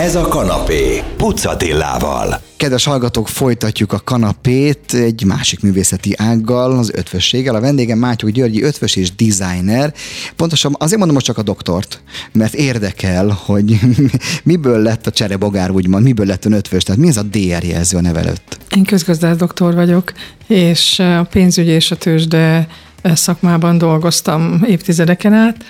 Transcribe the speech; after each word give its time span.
Ez 0.00 0.14
a 0.14 0.28
kanapé 0.28 1.02
Pucatillával. 1.16 2.40
Kedves 2.56 2.84
hallgatók, 2.84 3.28
folytatjuk 3.28 3.92
a 3.92 4.00
kanapét 4.04 4.94
egy 4.94 5.24
másik 5.24 5.62
művészeti 5.62 6.14
ággal, 6.16 6.78
az 6.78 6.90
ötvösséggel. 6.94 7.54
A 7.54 7.60
vendégem 7.60 7.98
Mátyok 7.98 8.30
Györgyi 8.30 8.62
ötvös 8.62 8.96
és 8.96 9.14
designer. 9.14 9.94
Pontosan 10.36 10.76
azért 10.78 10.96
mondom 10.98 11.14
most 11.14 11.26
csak 11.26 11.38
a 11.38 11.42
doktort, 11.42 12.02
mert 12.32 12.54
érdekel, 12.54 13.40
hogy 13.44 13.78
miből 14.42 14.82
lett 14.82 15.06
a 15.06 15.10
cserebogár, 15.10 15.70
úgymond, 15.70 16.04
miből 16.04 16.26
lett 16.26 16.44
ön 16.44 16.52
ötvös, 16.52 16.82
tehát 16.82 17.00
mi 17.00 17.08
ez 17.08 17.16
a 17.16 17.22
DR 17.22 17.64
jelző 17.64 17.96
a 17.96 18.00
neve 18.00 18.20
előtt? 18.20 18.58
Én 18.76 18.84
közgazdász 18.84 19.36
doktor 19.36 19.74
vagyok, 19.74 20.12
és 20.46 20.98
a 20.98 21.26
pénzügy 21.30 21.68
és 21.68 21.90
a 21.90 21.96
tőzsde 21.96 22.68
szakmában 23.02 23.78
dolgoztam 23.78 24.64
évtizedeken 24.66 25.32
át, 25.32 25.64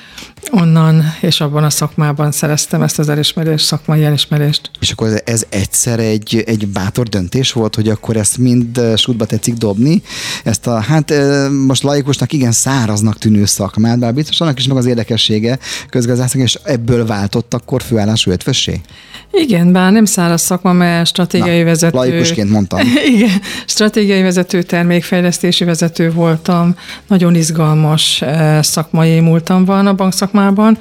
onnan 0.50 1.04
és 1.20 1.40
abban 1.40 1.64
a 1.64 1.70
szakmában 1.70 2.32
szereztem 2.32 2.82
ezt 2.82 2.98
az 2.98 3.08
elismerést, 3.08 3.64
szakmai 3.64 4.04
elismerést. 4.04 4.70
És 4.80 4.90
akkor 4.90 5.22
ez 5.24 5.44
egyszer 5.48 5.98
egy, 5.98 6.42
egy 6.46 6.68
bátor 6.68 7.08
döntés 7.08 7.52
volt, 7.52 7.74
hogy 7.74 7.88
akkor 7.88 8.16
ezt 8.16 8.38
mind 8.38 8.80
sútba 8.96 9.24
tetszik 9.24 9.54
dobni, 9.54 10.02
ezt 10.44 10.66
a, 10.66 10.80
hát 10.80 11.12
most 11.66 11.82
laikusnak 11.82 12.32
igen 12.32 12.52
száraznak 12.52 13.18
tűnő 13.18 13.44
szakmát, 13.44 13.98
bár 13.98 14.14
biztos 14.14 14.40
annak 14.40 14.58
is 14.58 14.66
meg 14.66 14.76
az 14.76 14.86
érdekessége 14.86 15.58
közgazdásznak, 15.88 16.42
és 16.42 16.58
ebből 16.62 17.06
váltott 17.06 17.54
akkor 17.54 17.82
főállású 17.82 18.30
ötvössé? 18.30 18.80
Igen, 19.32 19.72
bár 19.72 19.92
nem 19.92 20.04
száraz 20.04 20.42
szakma, 20.42 20.72
mert 20.72 21.06
stratégiai 21.06 21.58
Na, 21.58 21.64
vezető. 21.64 21.96
Laikusként 21.96 22.50
mondtam. 22.50 22.80
Igen, 23.14 23.40
stratégiai 23.66 24.22
vezető, 24.22 24.62
termékfejlesztési 24.62 25.64
vezető 25.64 26.12
voltam, 26.12 26.76
nagyon 27.06 27.34
izgalmas 27.34 28.24
szakmai 28.60 29.20
múltam 29.20 29.64
van 29.64 29.86
a 29.86 29.92
bankszakmában. 30.30 30.78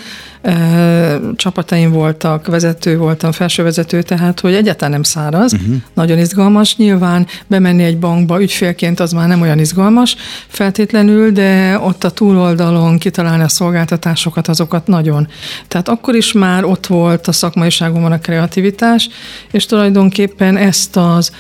Csapataim 1.36 1.92
voltak, 1.92 2.48
vezető 2.48 2.98
voltam, 2.98 3.32
felsővezető, 3.32 4.02
tehát 4.02 4.40
hogy 4.40 4.54
egyáltalán 4.54 4.92
nem 4.92 5.04
száraz, 5.04 5.54
uh-huh. 5.54 5.76
nagyon 5.94 6.18
izgalmas. 6.18 6.76
Nyilván 6.76 7.28
bemenni 7.48 7.84
egy 7.84 7.98
bankba 7.98 8.42
ügyfélként 8.42 9.00
az 9.00 9.12
már 9.12 9.28
nem 9.28 9.42
olyan 9.42 9.60
izgalmas 9.60 10.16
feltétlenül, 10.48 11.32
de 11.32 11.80
ott 11.80 12.04
a 12.04 12.10
túloldalon 12.10 12.98
kitalálni 12.98 13.44
a 13.44 13.48
szolgáltatásokat, 13.48 14.48
azokat 14.48 14.88
nagyon. 14.88 15.28
Tehát 15.68 15.90
akkor 15.90 16.16
is 16.16 16.32
már 16.32 16.64
ott 16.64 16.88
volt 16.88 17.28
a 17.28 17.32
szakmaiságomban 17.32 18.12
a 18.12 18.20
kreativitás, 18.20 19.10
és 19.52 19.66
tulajdonképpen 19.66 20.58
ezt 20.58 20.96
az 20.96 21.32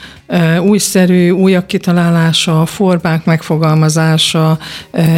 újszerű, 0.61 1.29
újak 1.29 1.67
kitalálása, 1.67 2.65
formák 2.65 3.25
megfogalmazása 3.25 4.57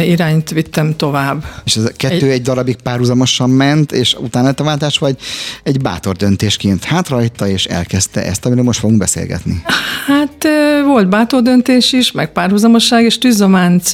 irányt 0.04 0.50
vittem 0.50 0.96
tovább. 0.96 1.44
És 1.64 1.76
ez 1.76 1.84
a 1.84 1.90
kettő 1.96 2.26
egy, 2.26 2.32
egy 2.32 2.42
darabig 2.42 2.76
párhuzamosan 2.76 3.50
ment, 3.74 3.92
és 3.92 4.14
utána 4.14 4.52
a 4.56 4.62
váltás, 4.62 4.98
vagy 4.98 5.16
egy 5.62 5.80
bátor 5.80 6.16
döntésként? 6.16 6.84
Hát 6.84 7.08
rajta, 7.08 7.48
és 7.48 7.64
elkezdte 7.64 8.24
ezt, 8.24 8.46
amiről 8.46 8.64
most 8.64 8.78
fogunk 8.78 8.98
beszélgetni? 8.98 9.62
Hát 10.06 10.46
volt 10.84 11.08
bátor 11.08 11.42
döntés 11.42 11.92
is, 11.92 12.12
meg 12.12 12.32
párhuzamosság, 12.32 13.04
és 13.04 13.18
tűzománc 13.18 13.90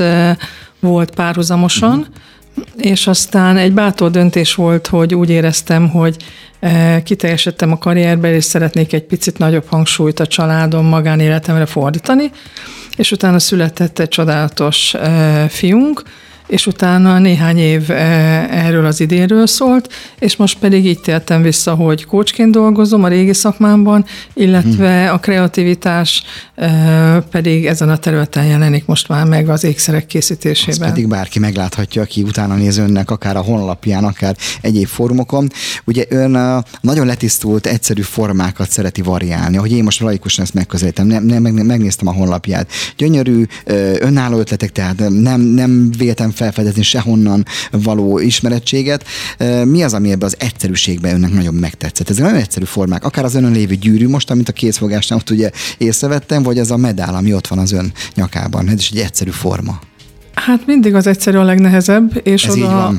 volt 0.80 1.10
párhuzamosan, 1.10 1.98
uh-huh 1.98 2.14
és 2.76 3.06
aztán 3.06 3.56
egy 3.56 3.72
bátor 3.72 4.10
döntés 4.10 4.54
volt, 4.54 4.86
hogy 4.86 5.14
úgy 5.14 5.30
éreztem, 5.30 5.88
hogy 5.88 6.16
kiteljesedtem 7.04 7.72
a 7.72 7.78
karrierben, 7.78 8.34
és 8.34 8.44
szeretnék 8.44 8.92
egy 8.92 9.04
picit 9.04 9.38
nagyobb 9.38 9.66
hangsúlyt 9.66 10.20
a 10.20 10.26
családom 10.26 10.86
magánéletemre 10.86 11.66
fordítani, 11.66 12.30
és 12.96 13.12
utána 13.12 13.38
született 13.38 13.98
egy 13.98 14.08
csodálatos 14.08 14.94
fiunk, 15.48 16.02
és 16.48 16.66
utána 16.66 17.18
néhány 17.18 17.58
év 17.58 17.90
eh, 17.90 18.66
erről 18.66 18.86
az 18.86 19.00
idénről 19.00 19.46
szólt, 19.46 19.92
és 20.18 20.36
most 20.36 20.58
pedig 20.58 20.86
így 20.86 21.00
tértem 21.00 21.42
vissza, 21.42 21.74
hogy 21.74 22.04
kócsként 22.04 22.50
dolgozom 22.50 23.04
a 23.04 23.08
régi 23.08 23.34
szakmámban, 23.34 24.04
illetve 24.34 25.02
hmm. 25.04 25.14
a 25.14 25.18
kreativitás 25.18 26.22
eh, 26.54 27.16
pedig 27.30 27.66
ezen 27.66 27.88
a 27.88 27.96
területen 27.96 28.44
jelenik 28.44 28.86
most 28.86 29.08
már 29.08 29.26
meg 29.26 29.48
az 29.48 29.64
ékszerek 29.64 30.06
készítésében. 30.06 30.80
Azt 30.80 30.90
pedig 30.90 31.08
bárki 31.08 31.38
megláthatja, 31.38 32.02
aki 32.02 32.22
utána 32.22 32.54
néz 32.54 32.76
önnek, 32.78 33.10
akár 33.10 33.36
a 33.36 33.40
honlapján, 33.40 34.04
akár 34.04 34.36
egyéb 34.60 34.86
fórumokon. 34.86 35.48
Ugye 35.84 36.04
ön 36.08 36.34
a 36.34 36.64
nagyon 36.80 37.06
letisztult, 37.06 37.66
egyszerű 37.66 38.02
formákat 38.02 38.70
szereti 38.70 39.02
variálni, 39.02 39.56
ahogy 39.56 39.72
én 39.72 39.82
most 39.84 40.00
laikusan 40.00 40.44
ezt 40.44 40.54
megközelítem, 40.54 41.06
nem, 41.06 41.24
nem, 41.24 41.42
megnéztem 41.42 42.06
a 42.06 42.12
honlapját. 42.12 42.70
Gyönyörű, 42.96 43.44
önálló 43.98 44.38
ötletek, 44.38 44.72
tehát 44.72 45.08
nem, 45.08 45.40
nem 45.40 45.90
véltem 45.98 46.30
felfedezni 46.38 46.82
sehonnan 46.82 47.44
való 47.70 48.18
ismerettséget. 48.18 49.04
Mi 49.64 49.82
az, 49.82 49.94
ami 49.94 50.10
ebbe 50.10 50.26
az 50.26 50.36
egyszerűségben 50.38 51.14
önnek 51.14 51.32
nagyon 51.32 51.54
megtetszett? 51.54 52.10
Ezek 52.10 52.24
nagyon 52.24 52.40
egyszerű 52.40 52.64
formák, 52.64 53.04
akár 53.04 53.24
az 53.24 53.34
önön 53.34 53.52
lévő 53.52 53.74
gyűrű 53.74 54.08
most, 54.08 54.30
amit 54.30 54.48
a 54.48 54.52
kézfogásnál 54.52 55.18
ott 55.18 55.30
ugye 55.30 55.50
észrevettem, 55.78 56.42
vagy 56.42 56.58
ez 56.58 56.70
a 56.70 56.76
medál, 56.76 57.14
ami 57.14 57.34
ott 57.34 57.46
van 57.46 57.58
az 57.58 57.72
ön 57.72 57.92
nyakában. 58.14 58.68
Ez 58.68 58.78
is 58.78 58.90
egy 58.90 58.98
egyszerű 58.98 59.30
forma. 59.30 59.80
Hát 60.46 60.66
mindig 60.66 60.94
az 60.94 61.06
egyszerű 61.06 61.36
a 61.36 61.42
legnehezebb, 61.42 62.20
és 62.22 62.44
ez 62.44 62.56
oda, 62.56 62.86
a, 62.86 62.94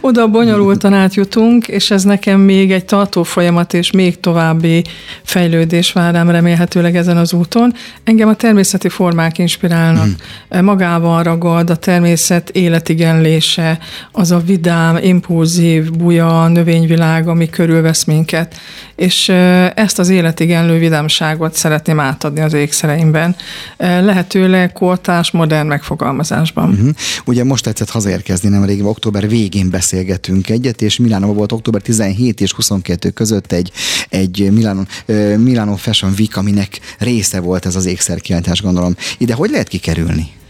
oda 0.00 0.26
bonyolultan 0.26 0.92
átjutunk, 0.94 1.68
és 1.68 1.90
ez 1.90 2.02
nekem 2.02 2.40
még 2.40 2.72
egy 2.72 2.84
tartó 2.84 3.22
folyamat, 3.22 3.74
és 3.74 3.90
még 3.90 4.20
további 4.20 4.84
fejlődés 5.22 5.92
vár 5.92 6.12
rám 6.12 6.30
remélhetőleg 6.30 6.96
ezen 6.96 7.16
az 7.16 7.32
úton. 7.32 7.74
Engem 8.04 8.28
a 8.28 8.34
természeti 8.34 8.88
formák 8.88 9.38
inspirálnak. 9.38 10.08
Hmm. 10.50 10.64
Magával 10.64 11.22
ragad 11.22 11.70
a 11.70 11.76
természet 11.76 12.50
életigenlése, 12.50 13.78
az 14.12 14.30
a 14.30 14.38
vidám, 14.38 14.98
impulzív, 15.02 15.90
buja 15.90 16.48
növényvilág, 16.48 17.28
ami 17.28 17.50
körülvesz 17.50 18.04
minket. 18.04 18.54
És 18.96 19.28
ezt 19.74 19.98
az 19.98 20.08
életigenlő 20.08 20.78
vidámságot 20.78 21.54
szeretném 21.54 22.00
átadni 22.00 22.40
az 22.40 22.52
ékszereimben. 22.52 23.36
Lehetőleg 23.76 24.72
kortás, 24.72 25.30
modern 25.30 25.66
megfogalmazásban. 25.66 26.74
Hmm. 26.74 26.81
Uh-huh. 26.82 26.96
Ugye 27.24 27.44
most 27.44 27.64
tetszett 27.64 27.90
hazaérkezni 27.90 28.48
nemrég, 28.48 28.84
október 28.84 29.28
végén 29.28 29.70
beszélgetünk 29.70 30.48
egyet, 30.48 30.82
és 30.82 30.96
Milánóban 30.96 31.36
volt 31.36 31.52
október 31.52 31.82
17 31.82 32.40
és 32.40 32.52
22 32.52 33.10
között 33.10 33.52
egy, 33.52 33.72
egy 34.08 34.50
Milano, 34.52 34.82
Milano 35.36 35.76
Fashion 35.76 36.14
Week, 36.18 36.36
aminek 36.36 36.80
része 36.98 37.40
volt 37.40 37.66
ez 37.66 37.76
az 37.76 37.86
ékszerkiállítás, 37.86 38.62
gondolom. 38.62 38.96
Ide 39.18 39.34
hogy 39.34 39.50
lehet 39.50 39.68
kikerülni? 39.68 40.40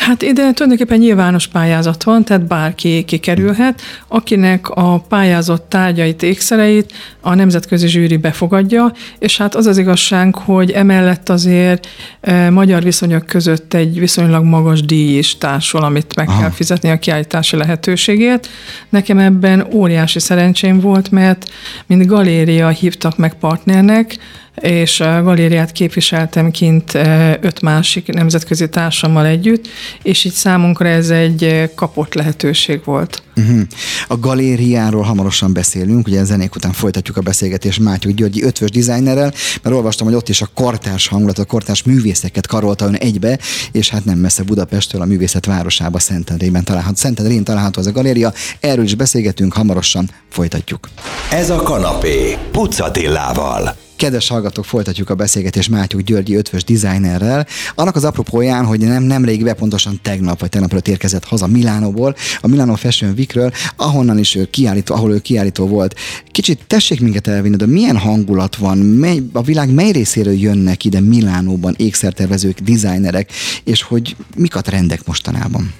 Hát 0.00 0.22
ide 0.22 0.52
tulajdonképpen 0.52 0.98
nyilvános 0.98 1.46
pályázat 1.46 2.02
van, 2.02 2.24
tehát 2.24 2.46
bárki 2.46 3.04
kikerülhet, 3.04 3.80
akinek 4.08 4.68
a 4.68 4.98
pályázott 4.98 5.68
tárgyait, 5.68 6.22
ékszereit 6.22 6.92
a 7.20 7.34
nemzetközi 7.34 7.88
zsűri 7.88 8.16
befogadja, 8.16 8.92
és 9.18 9.38
hát 9.38 9.54
az 9.54 9.66
az 9.66 9.78
igazság, 9.78 10.34
hogy 10.34 10.70
emellett 10.70 11.28
azért 11.28 11.88
e, 12.20 12.50
magyar 12.50 12.82
viszonyok 12.82 13.26
között 13.26 13.74
egy 13.74 13.98
viszonylag 13.98 14.44
magas 14.44 14.80
díj 14.80 15.18
is 15.18 15.38
társul, 15.38 15.82
amit 15.82 16.16
meg 16.16 16.28
Aha. 16.28 16.40
kell 16.40 16.50
fizetni 16.50 16.90
a 16.90 16.98
kiállítási 16.98 17.56
lehetőségét. 17.56 18.48
Nekem 18.88 19.18
ebben 19.18 19.66
óriási 19.72 20.18
szerencsém 20.18 20.80
volt, 20.80 21.10
mert 21.10 21.50
mint 21.86 22.06
galéria 22.06 22.68
hívtak 22.68 23.16
meg 23.16 23.34
partnernek, 23.34 24.18
és 24.54 25.00
a 25.00 25.22
galériát 25.22 25.72
képviseltem 25.72 26.50
kint 26.50 26.94
öt 27.40 27.60
másik 27.60 28.06
nemzetközi 28.06 28.68
társammal 28.68 29.26
együtt, 29.26 29.68
és 30.02 30.24
így 30.24 30.32
számunkra 30.32 30.88
ez 30.88 31.10
egy 31.10 31.70
kapott 31.74 32.14
lehetőség 32.14 32.80
volt. 32.84 33.22
Uh-huh. 33.36 33.60
A 34.08 34.18
galériáról 34.18 35.02
hamarosan 35.02 35.52
beszélünk, 35.52 36.06
ugye 36.06 36.20
a 36.20 36.24
zenék 36.24 36.54
után 36.54 36.72
folytatjuk 36.72 37.16
a 37.16 37.20
beszélgetést 37.20 37.80
Mátyuk 37.80 38.14
Györgyi 38.14 38.42
ötvös 38.42 38.70
dizájnerrel, 38.70 39.32
mert 39.62 39.76
olvastam, 39.76 40.06
hogy 40.06 40.16
ott 40.16 40.28
is 40.28 40.40
a 40.40 40.48
kortárs 40.54 41.08
hangulat, 41.08 41.38
a 41.38 41.44
kortárs 41.44 41.82
művészeket 41.82 42.46
karolta 42.46 42.84
ön 42.84 42.94
egybe, 42.94 43.38
és 43.72 43.88
hát 43.88 44.04
nem 44.04 44.18
messze 44.18 44.42
Budapesttől, 44.42 45.00
a 45.00 45.04
művészet 45.04 45.46
városába 45.46 45.98
Szentendrében 45.98 46.64
található. 46.64 46.96
Szentendrén 46.96 47.44
található 47.44 47.80
az 47.80 47.86
a 47.86 47.92
galéria, 47.92 48.32
erről 48.60 48.84
is 48.84 48.94
beszélgetünk, 48.94 49.52
hamarosan 49.52 50.10
folytatjuk. 50.30 50.88
Ez 51.30 51.50
a 51.50 51.62
kanapé, 51.62 52.36
Pucatillával. 52.50 53.76
Kedves 54.00 54.28
hallgatók, 54.28 54.64
folytatjuk 54.64 55.10
a 55.10 55.14
beszélgetést 55.14 55.70
Mátyuk 55.70 56.00
Györgyi 56.00 56.34
ötvös 56.34 56.64
designerrel. 56.64 57.46
Annak 57.74 57.96
az 57.96 58.04
apropóján, 58.04 58.64
hogy 58.64 58.80
nem, 58.80 59.02
nem 59.02 59.24
rég 59.24 59.52
pontosan 59.52 59.98
tegnap 60.02 60.40
vagy 60.40 60.48
tegnap 60.48 60.70
előtt 60.70 60.88
érkezett 60.88 61.24
haza 61.24 61.46
Milánóból, 61.46 62.14
a 62.40 62.46
Milano 62.46 62.74
Fashion 62.74 63.12
Weekről, 63.16 63.52
ahonnan 63.76 64.18
is 64.18 64.34
ő 64.34 64.50
kiállító, 64.50 64.94
ahol 64.94 65.12
ő 65.12 65.18
kiállító 65.18 65.66
volt. 65.66 65.94
Kicsit 66.26 66.58
tessék 66.66 67.00
minket 67.00 67.26
elvinni, 67.26 67.56
de 67.56 67.66
milyen 67.66 67.96
hangulat 67.96 68.56
van, 68.56 68.78
mely, 68.78 69.22
a 69.32 69.42
világ 69.42 69.70
mely 69.74 69.90
részéről 69.90 70.38
jönnek 70.38 70.84
ide 70.84 71.00
Milánóban 71.00 71.74
ékszertervezők, 71.78 72.58
designerek, 72.58 73.30
és 73.64 73.82
hogy 73.82 74.16
mik 74.36 74.56
a 74.56 74.60
trendek 74.60 75.06
mostanában? 75.06 75.72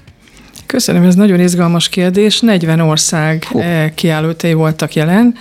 Köszönöm, 0.66 1.02
ez 1.02 1.14
nagyon 1.14 1.40
izgalmas 1.40 1.88
kérdés. 1.88 2.40
40 2.40 2.80
ország 2.80 3.44
Hó. 3.44 3.60
Eh, 3.60 3.90
kiállítói 3.94 4.52
voltak 4.52 4.94
jelen, 4.94 5.34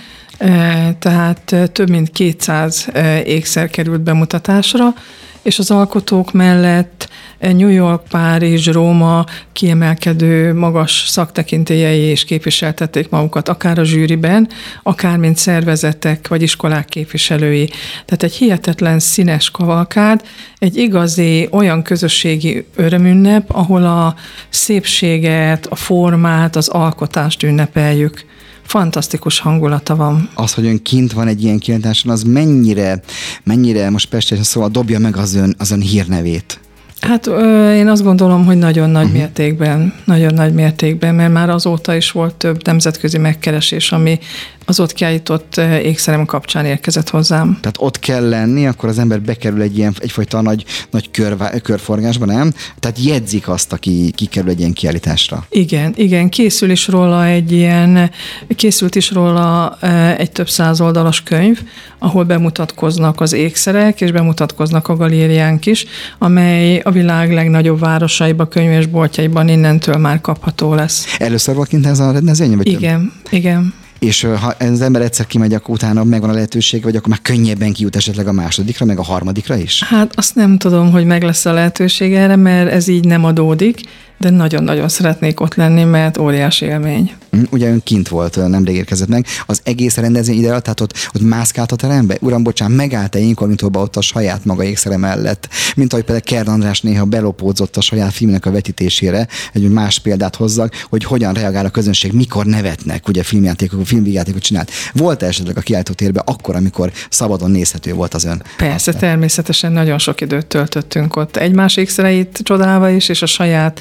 tehát 0.98 1.54
több 1.72 1.90
mint 1.90 2.10
200 2.10 2.88
ékszer 3.24 3.70
került 3.70 4.00
bemutatásra, 4.00 4.94
és 5.42 5.58
az 5.58 5.70
alkotók 5.70 6.32
mellett 6.32 7.08
New 7.38 7.68
York, 7.68 8.02
Párizs, 8.08 8.66
Róma 8.66 9.24
kiemelkedő 9.52 10.54
magas 10.54 11.04
szaktekintélyei 11.08 12.00
és 12.00 12.24
képviseltették 12.24 13.08
magukat, 13.08 13.48
akár 13.48 13.78
a 13.78 13.84
zsűriben, 13.84 14.48
akár 14.82 15.16
mint 15.16 15.36
szervezetek 15.36 16.28
vagy 16.28 16.42
iskolák 16.42 16.84
képviselői. 16.84 17.68
Tehát 18.04 18.22
egy 18.22 18.32
hihetetlen 18.32 18.98
színes 18.98 19.50
kavalkád, 19.50 20.22
egy 20.58 20.76
igazi 20.76 21.48
olyan 21.50 21.82
közösségi 21.82 22.66
örömünnep, 22.76 23.50
ahol 23.50 23.84
a 23.84 24.14
szépséget, 24.48 25.66
a 25.66 25.76
formát, 25.76 26.56
az 26.56 26.68
alkotást 26.68 27.42
ünnepeljük 27.42 28.24
fantasztikus 28.70 29.38
hangulata 29.38 29.96
van. 29.96 30.28
Az, 30.34 30.54
hogy 30.54 30.66
ön 30.66 30.82
kint 30.82 31.12
van 31.12 31.28
egy 31.28 31.42
ilyen 31.42 31.58
kiállításon, 31.58 32.12
az 32.12 32.22
mennyire, 32.22 33.00
mennyire 33.42 33.90
most 33.90 34.08
Pestesen 34.08 34.44
szóval 34.44 34.68
dobja 34.68 34.98
meg 34.98 35.16
az 35.16 35.34
ön, 35.34 35.54
az 35.58 35.70
ön 35.70 35.80
hírnevét? 35.80 36.60
Hát 37.00 37.26
ö, 37.26 37.74
én 37.74 37.88
azt 37.88 38.02
gondolom, 38.02 38.44
hogy 38.44 38.58
nagyon 38.58 38.90
nagy 38.90 39.04
uh-huh. 39.04 39.18
mértékben, 39.18 39.94
nagyon 40.04 40.34
nagy 40.34 40.54
mértékben, 40.54 41.14
mert 41.14 41.32
már 41.32 41.50
azóta 41.50 41.94
is 41.94 42.10
volt 42.10 42.34
több 42.34 42.66
nemzetközi 42.66 43.18
megkeresés, 43.18 43.92
ami 43.92 44.18
az 44.64 44.80
ott 44.80 44.92
kiállított 44.92 45.56
ékszerem 45.82 46.24
kapcsán 46.24 46.64
érkezett 46.64 47.08
hozzám. 47.08 47.58
Tehát 47.60 47.76
ott 47.78 47.98
kell 47.98 48.28
lenni, 48.28 48.66
akkor 48.66 48.88
az 48.88 48.98
ember 48.98 49.20
bekerül 49.20 49.62
egy 49.62 49.78
ilyen 49.78 49.94
egyfajta 49.98 50.40
nagy, 50.40 50.64
nagy 50.90 51.10
kör, 51.10 51.60
körforgásba, 51.62 52.24
nem? 52.24 52.52
Tehát 52.78 53.04
jegyzik 53.04 53.48
azt, 53.48 53.72
aki 53.72 54.12
kikerül 54.14 54.50
egy 54.50 54.58
ilyen 54.58 54.72
kiállításra. 54.72 55.46
Igen, 55.50 55.92
igen, 55.96 56.28
készül 56.28 56.70
is 56.70 56.88
róla 56.88 57.24
egy 57.24 57.52
ilyen, 57.52 58.10
készült 58.56 58.94
is 58.94 59.10
róla 59.10 59.78
egy 60.16 60.30
több 60.30 60.48
száz 60.48 60.80
oldalas 60.80 61.22
könyv, 61.22 61.60
ahol 61.98 62.24
bemutatkoznak 62.24 63.20
az 63.20 63.32
ékszerek, 63.32 64.00
és 64.00 64.12
bemutatkoznak 64.12 64.88
a 64.88 64.96
galériánk 64.96 65.66
is, 65.66 65.84
amely 66.18 66.78
a 66.78 66.90
világ 66.90 67.32
legnagyobb 67.32 67.78
városaiba, 67.78 68.46
könyvesboltjaiban 68.46 69.48
innentől 69.48 69.96
már 69.96 70.20
kapható 70.20 70.74
lesz. 70.74 71.16
Először 71.18 71.54
volt 71.54 71.68
kint 71.68 71.86
ez 71.86 71.98
a 71.98 72.12
rendezvény? 72.12 72.56
Vagy 72.56 72.66
igen, 72.66 73.12
több? 73.22 73.32
igen 73.32 73.74
és 74.00 74.22
ha 74.22 74.54
az 74.58 74.80
ember 74.80 75.02
egyszer 75.02 75.26
kimegy, 75.26 75.54
akkor 75.54 75.74
utána 75.74 76.04
megvan 76.04 76.30
a 76.30 76.32
lehetőség, 76.32 76.82
vagy 76.82 76.96
akkor 76.96 77.08
már 77.08 77.22
könnyebben 77.22 77.72
kijut 77.72 77.96
esetleg 77.96 78.26
a 78.26 78.32
másodikra, 78.32 78.86
meg 78.86 78.98
a 78.98 79.02
harmadikra 79.02 79.56
is? 79.56 79.84
Hát 79.84 80.12
azt 80.16 80.34
nem 80.34 80.58
tudom, 80.58 80.90
hogy 80.90 81.04
meg 81.04 81.22
lesz 81.22 81.44
a 81.46 81.52
lehetőség 81.52 82.14
erre, 82.14 82.36
mert 82.36 82.70
ez 82.70 82.88
így 82.88 83.04
nem 83.04 83.24
adódik, 83.24 83.80
de 84.20 84.30
nagyon-nagyon 84.30 84.88
szeretnék 84.88 85.40
ott 85.40 85.54
lenni, 85.54 85.84
mert 85.84 86.18
óriási 86.18 86.64
élmény. 86.64 87.12
Hm, 87.30 87.42
ugye 87.50 87.68
ön 87.68 87.80
kint 87.84 88.08
volt, 88.08 88.48
nemrég 88.48 88.76
érkezett 88.76 89.08
meg. 89.08 89.26
Az 89.46 89.60
egész 89.64 89.96
rendezvény 89.96 90.38
ide 90.38 90.60
tehát 90.60 90.80
ott, 90.80 90.92
ott 91.12 91.22
mászkált 91.22 91.72
a 91.72 91.76
terembe? 91.76 92.16
Uram, 92.20 92.42
bocsán, 92.42 92.70
megállt-e 92.70 93.18
inkognitóba 93.18 93.80
ott 93.80 93.96
a 93.96 94.00
saját 94.00 94.44
maga 94.44 94.64
ékszere 94.64 94.96
mellett? 94.96 95.48
Mint 95.76 95.92
ahogy 95.92 96.04
például 96.04 96.26
Kern 96.26 96.48
András 96.48 96.80
néha 96.80 97.04
belopódzott 97.04 97.76
a 97.76 97.80
saját 97.80 98.12
filmnek 98.12 98.46
a 98.46 98.50
vetítésére, 98.50 99.28
egy 99.52 99.68
más 99.70 99.98
példát 99.98 100.36
hozzak, 100.36 100.86
hogy 100.88 101.04
hogyan 101.04 101.34
reagál 101.34 101.64
a 101.64 101.70
közönség, 101.70 102.12
mikor 102.12 102.46
nevetnek, 102.46 103.08
ugye 103.08 103.22
filmjátékok, 103.22 103.86
filmvigyátékot 103.86 104.42
csinált. 104.42 104.70
Volt 104.92 105.22
-e 105.22 105.26
esetleg 105.26 105.56
a 105.56 105.60
kiáltótérben 105.60 106.22
akkor, 106.26 106.56
amikor 106.56 106.92
szabadon 107.10 107.50
nézhető 107.50 107.92
volt 107.92 108.14
az 108.14 108.24
ön? 108.24 108.42
Persze, 108.56 108.74
aztán? 108.74 108.96
természetesen 108.96 109.72
nagyon 109.72 109.98
sok 109.98 110.20
időt 110.20 110.46
töltöttünk 110.46 111.16
ott. 111.16 111.36
Egymás 111.36 111.76
ékszereit 111.76 112.40
csodálva 112.42 112.88
is, 112.88 113.08
és 113.08 113.22
a 113.22 113.26
saját 113.26 113.80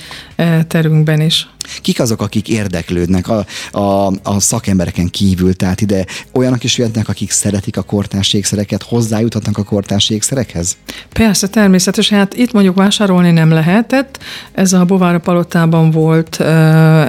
terünkben 0.67 1.21
is. 1.21 1.47
Kik 1.81 1.99
azok, 1.99 2.21
akik 2.21 2.47
érdeklődnek 2.47 3.27
a, 3.27 3.45
a, 3.71 4.07
a 4.23 4.39
szakembereken 4.39 5.09
kívül? 5.09 5.53
Tehát 5.53 5.81
ide 5.81 6.05
olyanok 6.33 6.63
is 6.63 6.77
jöhetnek, 6.77 7.09
akik 7.09 7.31
szeretik 7.31 7.77
a 7.77 7.81
kortárs 7.81 8.33
ékszereket, 8.33 8.83
hozzájuthatnak 8.83 9.57
a 9.57 9.63
kortárs 9.63 10.09
ékszerekhez? 10.09 10.77
Persze, 11.13 11.47
természetesen. 11.47 12.17
Hát 12.17 12.33
itt 12.33 12.51
mondjuk 12.51 12.75
vásárolni 12.75 13.31
nem 13.31 13.51
lehetett. 13.51 14.19
Ez 14.51 14.73
a 14.73 14.85
Bovára 14.85 15.19
Palotában 15.19 15.91
volt 15.91 16.39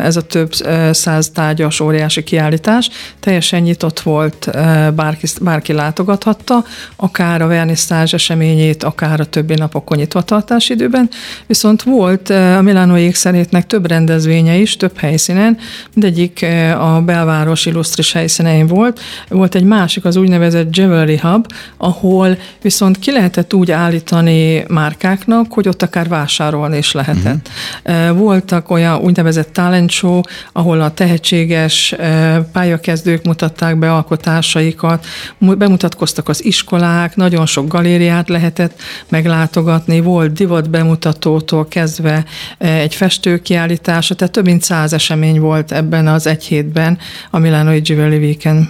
ez 0.02 0.16
a 0.16 0.22
több 0.22 0.52
száz 0.90 1.30
tárgyas 1.30 1.80
óriási 1.80 2.22
kiállítás. 2.22 2.90
Teljesen 3.20 3.62
nyitott 3.62 4.00
volt, 4.00 4.50
bárki, 4.94 5.26
bárki 5.40 5.72
látogathatta, 5.72 6.64
akár 6.96 7.42
a 7.42 7.46
vernisztázs 7.46 8.14
eseményét, 8.14 8.84
akár 8.84 9.20
a 9.20 9.24
többi 9.24 9.54
napokon 9.54 9.98
nyitva 9.98 10.22
tartási 10.22 10.72
időben. 10.72 11.08
Viszont 11.46 11.82
volt 11.82 12.30
a 12.30 12.60
Milánó 12.62 12.96
ékszerétnek 13.20 13.66
több 13.66 13.86
rendezvénye, 13.86 14.56
is 14.56 14.76
több 14.76 14.98
helyszínen, 14.98 15.58
mindegyik 15.94 16.42
eh, 16.42 16.94
a 16.94 17.00
belváros 17.00 17.66
illusztris 17.66 18.12
helyszínein 18.12 18.66
volt. 18.66 19.00
Volt 19.28 19.54
egy 19.54 19.64
másik, 19.64 20.04
az 20.04 20.16
úgynevezett 20.16 20.76
Jewelry 20.76 21.18
Hub, 21.18 21.46
ahol 21.76 22.38
viszont 22.62 22.98
ki 22.98 23.12
lehetett 23.12 23.54
úgy 23.54 23.70
állítani 23.70 24.64
márkáknak, 24.68 25.52
hogy 25.52 25.68
ott 25.68 25.82
akár 25.82 26.08
vásárolni 26.08 26.76
is 26.76 26.92
lehetett. 26.92 27.48
Uh-huh. 27.84 28.16
Voltak 28.16 28.70
olyan 28.70 29.00
úgynevezett 29.00 29.52
talent 29.52 29.90
show, 29.90 30.20
ahol 30.52 30.80
a 30.80 30.90
tehetséges 30.90 31.92
eh, 31.92 32.38
pályakezdők 32.52 33.24
mutatták 33.24 33.78
be 33.78 33.92
alkotásaikat, 33.92 35.06
bemutatkoztak 35.38 36.28
az 36.28 36.44
iskolák, 36.44 37.16
nagyon 37.16 37.46
sok 37.46 37.68
galériát 37.68 38.28
lehetett 38.28 38.80
meglátogatni, 39.08 40.00
volt 40.00 40.32
divat 40.32 40.70
bemutatótól 40.70 41.68
kezdve 41.68 42.24
egy 42.58 42.94
festőkiállítása, 43.10 44.14
tehát 44.14 44.32
több 44.32 44.44
mint 44.44 44.62
száz 44.62 44.92
esemény 44.92 45.40
volt 45.40 45.72
ebben 45.72 46.06
az 46.06 46.26
egy 46.26 46.44
hétben 46.44 46.98
a 47.30 47.38
Milánoi 47.38 47.80
Jewelry 47.84 48.16
Weekend. 48.16 48.68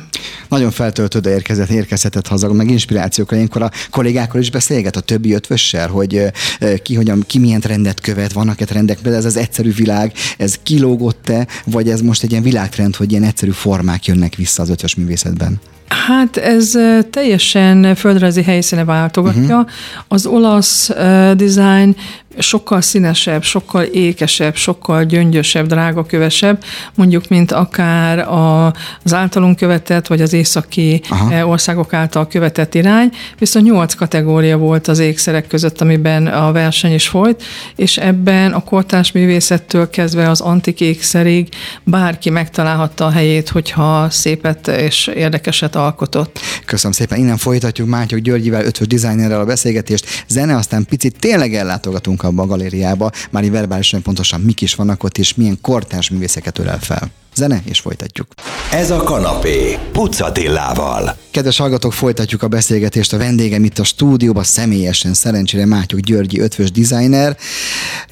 Nagyon 0.49 0.71
feltöltődő 0.71 1.31
érkezett, 1.31 1.69
érkezhetett 1.69 2.27
haza, 2.27 2.53
meg 2.53 2.71
inspirációkra. 2.71 3.37
Ilyenkor 3.37 3.63
a 3.63 3.71
kollégákkal 3.91 4.41
is 4.41 4.51
beszélget 4.51 4.97
a 4.97 5.01
többi 5.01 5.33
ötvössel, 5.33 5.89
hogy 5.89 6.33
ki, 6.83 6.95
hogyan, 6.95 7.25
ki 7.27 7.39
milyen 7.39 7.61
trendet 7.61 8.01
követ, 8.01 8.33
vannak-e 8.33 8.65
trendek, 8.65 8.99
például 8.99 9.25
ez 9.25 9.25
az 9.25 9.37
egyszerű 9.37 9.73
világ, 9.73 10.13
ez 10.37 10.59
kilógott-e, 10.63 11.47
vagy 11.65 11.89
ez 11.89 12.01
most 12.01 12.23
egy 12.23 12.31
ilyen 12.31 12.43
világtrend, 12.43 12.97
hogy 12.97 13.11
ilyen 13.11 13.25
egyszerű 13.25 13.51
formák 13.51 14.07
jönnek 14.07 14.35
vissza 14.35 14.63
az 14.63 14.69
ötvös 14.69 14.95
művészetben? 14.95 15.61
Hát 15.91 16.37
ez 16.37 16.79
teljesen 17.11 17.95
földrajzi 17.95 18.43
helyszíne 18.43 18.85
váltogatja. 18.85 19.57
Uh-huh. 19.57 19.71
Az 20.09 20.27
olasz 20.27 20.89
uh, 20.89 21.33
design 21.33 21.97
sokkal 22.39 22.81
színesebb, 22.81 23.43
sokkal 23.43 23.83
ékesebb, 23.83 24.57
sokkal 24.57 25.05
gyöngyösebb, 25.05 25.67
drágakövesebb, 25.67 26.65
mondjuk, 26.95 27.29
mint 27.29 27.53
akár 27.53 28.19
a, 28.19 28.67
az 29.05 29.15
általunk 29.15 29.57
követett, 29.57 30.07
vagy 30.07 30.21
az 30.21 30.33
északi 30.33 31.03
Aha. 31.09 31.47
országok 31.47 31.93
által 31.93 32.27
követett 32.27 32.75
irány. 32.75 33.11
Viszont 33.39 33.67
nyolc 33.67 33.95
kategória 33.95 34.59
volt 34.59 34.89
az 34.89 34.99
ékszerek 34.99 35.47
között, 35.47 35.81
amiben 35.81 36.27
a 36.27 36.53
verseny 36.53 36.95
is 36.95 37.09
folyt, 37.09 37.43
és 37.77 37.97
ebben 37.97 38.53
a 38.53 38.65
kortás 38.65 39.13
művészettől 39.13 39.91
kezdve 39.91 40.31
az 40.31 40.41
antik 40.41 40.81
ékszerig 40.81 41.49
bárki 41.85 42.31
megtalálhatta 42.31 43.07
a 43.07 43.11
helyét, 43.11 43.49
hogyha 43.49 44.11
szépet 44.11 44.69
és 44.69 45.07
érdekeset 45.07 45.77
alkotott. 45.85 46.39
Köszönöm 46.65 46.93
szépen. 46.93 47.19
Innen 47.19 47.37
folytatjuk 47.37 47.89
Mátyok 47.89 48.21
Györgyivel, 48.21 48.65
ötös 48.65 48.87
dizájnerrel 48.87 49.41
a 49.41 49.45
beszélgetést. 49.45 50.25
Zene, 50.29 50.57
aztán 50.57 50.85
picit 50.85 51.17
tényleg 51.19 51.55
ellátogatunk 51.55 52.23
abba 52.23 52.43
a 52.43 52.47
galériába, 52.47 53.11
már 53.31 53.45
így 53.45 53.51
verbálisan 53.51 54.03
pontosan 54.03 54.41
mik 54.41 54.61
is 54.61 54.75
vannak 54.75 55.05
ott, 55.05 55.19
és 55.19 55.35
milyen 55.35 55.59
kortárs 55.61 56.11
művészeket 56.11 56.59
ölel 56.59 56.79
fel. 56.79 57.11
Zene, 57.35 57.63
és 57.65 57.81
folytatjuk. 57.81 58.27
Ez 58.73 58.91
a 58.91 58.97
kanapé, 58.97 59.79
Pucatillával. 59.93 61.17
Kedves 61.31 61.57
hallgatók, 61.57 61.93
folytatjuk 61.93 62.43
a 62.43 62.49
beszélgetést. 62.49 63.13
A 63.13 63.19
vendégem 63.19 63.65
itt 63.65 63.79
a 63.79 63.85
stúdióban 63.85 64.45
személyesen, 64.45 65.15
szerencsére 65.15 65.67
Mátyok 65.67 66.01
Györgyi, 66.01 66.41
ötvös 66.41 66.71
designer. 66.71 67.37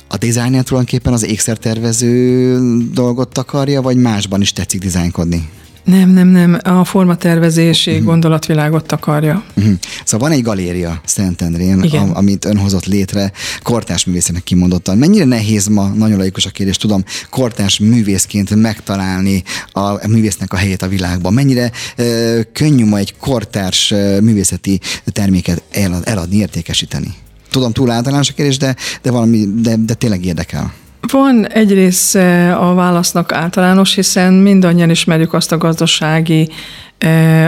A 0.09 0.17
designer 0.17 0.63
tulajdonképpen 0.63 1.13
az 1.13 1.25
ékszertervező 1.25 2.59
dolgot 2.93 3.29
takarja, 3.29 3.83
vagy 3.83 3.97
másban 3.97 4.41
is 4.41 4.53
tetszik 4.53 4.81
dizájnkodni? 4.81 5.49
Nem, 5.89 6.11
nem, 6.11 6.29
nem. 6.29 6.59
A 6.63 6.85
formatervezési 6.85 7.91
uh-huh. 7.91 8.07
gondolatvilágot 8.07 8.93
akarja. 8.93 9.43
Uh-huh. 9.57 9.75
Szóval 10.05 10.29
van 10.29 10.39
egy 10.39 10.45
galéria 10.45 11.01
Szentendrén, 11.05 11.81
a, 11.81 12.17
amit 12.17 12.45
ön 12.45 12.59
hozott 12.59 12.87
létre, 12.87 13.33
kortás 13.63 14.05
művészének 14.05 14.43
kimondottan. 14.43 14.99
Mennyire 14.99 15.25
nehéz 15.25 15.67
ma, 15.67 15.87
nagyon 15.87 16.19
laikus 16.19 16.47
a 16.47 16.51
kérdés, 16.51 16.77
tudom, 16.77 17.05
kortás 17.31 17.79
művészként 17.79 18.55
megtalálni 18.55 19.43
a 19.73 20.09
művésznek 20.09 20.53
a 20.53 20.57
helyét 20.57 20.83
a 20.83 20.89
világban? 20.89 21.33
Mennyire 21.33 21.71
uh, 21.99 22.41
könnyű 22.53 22.85
ma 22.85 22.99
egy 22.99 23.15
kortárs 23.19 23.91
uh, 23.91 24.21
művészeti 24.21 24.81
terméket 25.05 25.63
elad, 25.71 26.03
eladni, 26.05 26.37
értékesíteni? 26.37 27.15
Tudom, 27.51 27.73
túl 27.73 27.91
általános 27.91 28.31
a 28.31 28.33
kérdés, 28.33 28.57
de, 28.57 28.77
de 29.03 29.11
valami, 29.11 29.49
de, 29.61 29.77
de 29.77 29.95
tényleg 29.95 30.25
érdekel. 30.25 30.73
Van 31.01 31.47
egy 31.47 31.73
része 31.73 32.55
a 32.55 32.75
válasznak 32.75 33.33
általános, 33.33 33.95
hiszen 33.95 34.33
mindannyian 34.33 34.91
ismerjük 34.91 35.33
azt 35.33 35.53
a 35.53 35.59
gazdasági 35.59 36.51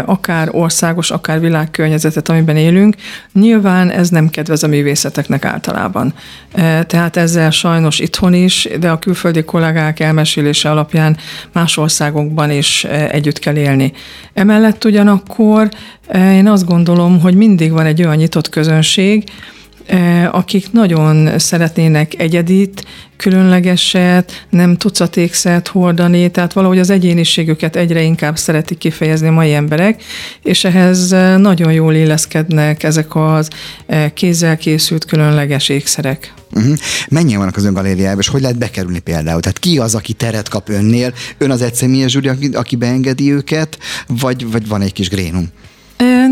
akár 0.04 0.48
országos, 0.52 1.10
akár 1.10 1.40
világkörnyezetet, 1.40 2.28
amiben 2.28 2.56
élünk, 2.56 2.94
nyilván 3.32 3.90
ez 3.90 4.08
nem 4.08 4.28
kedvez 4.28 4.62
a 4.62 4.66
művészeteknek 4.66 5.44
általában. 5.44 6.14
Tehát 6.86 7.16
ezzel 7.16 7.50
sajnos 7.50 7.98
itthon 7.98 8.34
is, 8.34 8.68
de 8.80 8.90
a 8.90 8.98
külföldi 8.98 9.44
kollégák 9.44 10.00
elmesélése 10.00 10.70
alapján 10.70 11.16
más 11.52 11.76
országokban 11.76 12.50
is 12.50 12.84
együtt 12.84 13.38
kell 13.38 13.56
élni. 13.56 13.92
Emellett 14.34 14.84
ugyanakkor 14.84 15.68
én 16.14 16.48
azt 16.48 16.66
gondolom, 16.66 17.20
hogy 17.20 17.34
mindig 17.34 17.72
van 17.72 17.86
egy 17.86 18.02
olyan 18.02 18.16
nyitott 18.16 18.48
közönség, 18.48 19.24
akik 20.30 20.72
nagyon 20.72 21.38
szeretnének 21.38 22.20
egyedit, 22.20 22.84
különlegeset, 23.20 24.46
nem 24.50 24.76
tucatékszert 24.76 25.68
hordani, 25.68 26.30
tehát 26.30 26.52
valahogy 26.52 26.78
az 26.78 26.90
egyéniségüket 26.90 27.76
egyre 27.76 28.02
inkább 28.02 28.36
szeretik 28.36 28.78
kifejezni 28.78 29.28
a 29.28 29.32
mai 29.32 29.54
emberek, 29.54 30.02
és 30.42 30.64
ehhez 30.64 31.10
nagyon 31.36 31.72
jól 31.72 31.94
illeszkednek 31.94 32.82
ezek 32.82 33.14
az 33.14 33.48
kézzel 34.14 34.56
készült 34.56 35.04
különleges 35.04 35.68
ékszerek. 35.68 36.32
Uh-huh. 36.52 36.76
Mennyien 37.08 37.38
vannak 37.38 37.56
az 37.56 37.64
öngalériájában, 37.64 38.20
és 38.20 38.28
hogy 38.28 38.40
lehet 38.40 38.58
bekerülni 38.58 38.98
például? 38.98 39.40
Tehát 39.40 39.58
ki 39.58 39.78
az, 39.78 39.94
aki 39.94 40.12
teret 40.12 40.48
kap 40.48 40.68
önnél? 40.68 41.12
Ön 41.38 41.50
az 41.50 41.62
egy 41.62 41.74
személyes 41.74 42.10
zsúri, 42.10 42.28
aki, 42.28 42.50
aki 42.52 42.76
beengedi 42.76 43.32
őket, 43.32 43.78
vagy, 44.06 44.50
vagy 44.50 44.68
van 44.68 44.80
egy 44.80 44.92
kis 44.92 45.08
grénum? 45.08 45.48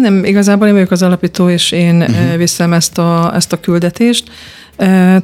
Nem, 0.00 0.24
igazából 0.24 0.66
én 0.66 0.72
vagyok 0.72 0.90
az 0.90 1.02
alapító, 1.02 1.48
és 1.48 1.72
én 1.72 2.00
uh-huh. 2.00 2.36
viszem 2.36 2.72
ezt 2.72 2.98
a, 2.98 3.34
ezt 3.34 3.52
a 3.52 3.60
küldetést. 3.60 4.30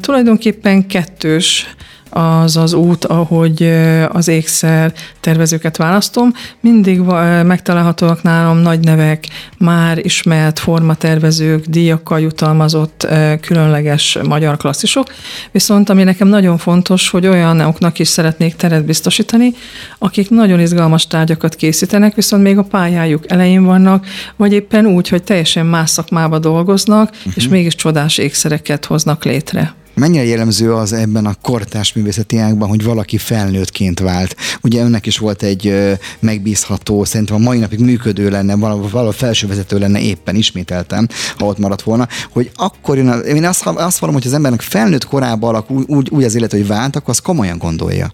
Tulajdonképpen 0.01 0.87
kettős 0.87 1.75
az 2.17 2.57
az 2.57 2.73
út, 2.73 3.05
ahogy 3.05 3.73
az 4.09 4.29
ékszer 4.29 4.93
tervezőket 5.21 5.77
választom. 5.77 6.33
Mindig 6.61 7.01
megtalálhatóak 7.43 8.23
nálam 8.23 8.59
nagy 8.59 8.81
nevek, 8.81 9.27
már 9.59 9.99
ismert 9.99 10.59
formatervezők, 10.59 11.65
díjakkal 11.65 12.21
jutalmazott 12.21 13.09
különleges 13.41 14.19
magyar 14.29 14.57
klasszisok, 14.57 15.07
viszont 15.51 15.89
ami 15.89 16.03
nekem 16.03 16.29
nagyon 16.29 16.59
fontos, 16.59 17.11
hogy 17.11 17.27
olyanoknak 17.27 17.99
is 17.99 18.09
szeretnék 18.09 18.57
teret 18.57 18.85
biztosítani, 18.85 19.53
akik 19.99 20.31
nagyon 20.31 20.61
izgalmas 20.61 21.07
tárgyakat 21.07 21.55
készítenek, 21.55 22.15
viszont 22.15 22.43
még 22.43 22.59
a 22.59 22.63
pályájuk 22.63 23.31
elején 23.31 23.65
vannak, 23.65 24.07
vagy 24.37 24.53
éppen 24.53 24.87
úgy, 24.87 25.09
hogy 25.09 25.23
teljesen 25.23 25.67
más 25.67 25.91
szakmába 25.91 26.39
dolgoznak, 26.39 27.11
uh-huh. 27.17 27.33
és 27.37 27.49
mégis 27.49 27.75
csodás 27.75 28.19
ékszereket 28.19 28.85
hoznak 28.85 29.25
létre. 29.25 29.75
Mennyire 29.95 30.25
jellemző 30.25 30.75
az 30.75 30.93
ebben 30.93 31.27
a 31.27 31.35
kortás 31.43 31.93
művészeti 31.93 32.39
ágban, 32.39 32.69
hogy 32.69 32.85
valaki 32.85 33.19
felnőttként 33.19 34.01
vált? 34.01 34.37
Ugye 34.63 34.83
önnek 34.83 35.07
is 35.07 35.19
volt 35.19 35.43
egy 35.43 35.97
megbízható, 36.21 37.05
szerintem 37.05 37.37
a 37.37 37.39
mai 37.39 37.59
napig 37.59 37.79
működő 37.79 38.31
lenne, 38.31 38.57
valahol 38.57 39.13
felsővezető 39.13 39.79
lenne 39.79 40.01
éppen, 40.01 40.35
ismételtem, 40.35 41.09
ha 41.39 41.47
ott 41.47 41.59
maradt 41.59 41.83
volna, 41.83 42.09
hogy 42.33 42.51
akkor 42.55 42.99
én, 42.99 43.09
én 43.09 43.45
azt, 43.45 43.67
azt 43.67 44.01
mondom, 44.01 44.21
hogy 44.21 44.31
az 44.31 44.37
embernek 44.37 44.61
felnőtt 44.61 45.07
korában 45.07 45.49
alakul 45.49 45.85
úgy, 45.87 46.09
úgy 46.11 46.25
az 46.25 46.35
élet, 46.35 46.51
hogy 46.51 46.67
vált, 46.67 46.97
akkor 46.97 47.11
azt 47.11 47.23
komolyan 47.23 47.59
gondolja 47.59 48.11